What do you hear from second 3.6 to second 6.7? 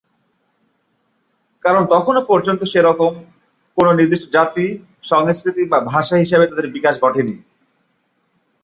কোনও নির্দিষ্ট জাতি, সংস্কৃতি বা ভাষা হিসেবে তাদের